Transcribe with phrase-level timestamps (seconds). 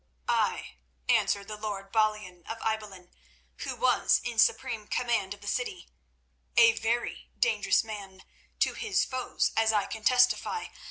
[0.27, 0.77] "Ay,"
[1.07, 3.11] answered the lord Balian of Ibelin,
[3.57, 5.89] who was in supreme command of the city,
[6.57, 10.69] "a very dangerous man—to his foes, as I can testify.